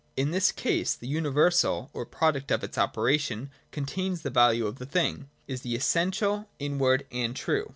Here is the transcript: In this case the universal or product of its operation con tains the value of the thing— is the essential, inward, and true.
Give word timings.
In 0.17 0.31
this 0.31 0.51
case 0.51 0.95
the 0.95 1.07
universal 1.07 1.91
or 1.93 2.07
product 2.07 2.49
of 2.49 2.63
its 2.63 2.75
operation 2.79 3.51
con 3.71 3.85
tains 3.85 4.23
the 4.23 4.31
value 4.31 4.65
of 4.65 4.79
the 4.79 4.85
thing— 4.87 5.29
is 5.47 5.61
the 5.61 5.75
essential, 5.75 6.49
inward, 6.57 7.05
and 7.11 7.35
true. 7.35 7.69